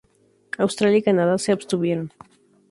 [0.59, 2.11] Australia y Canadá se abstuvieron.